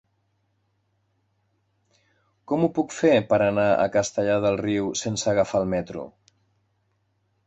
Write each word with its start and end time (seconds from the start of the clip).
Com 2.51 2.65
ho 2.65 2.69
puc 2.77 2.95
fer 2.99 3.11
per 3.33 3.39
anar 3.49 3.65
a 3.73 3.85
Castellar 3.97 4.39
del 4.47 4.57
Riu 4.63 4.89
sense 5.03 5.29
agafar 5.35 5.61
el 5.65 5.69
metro? 5.75 6.07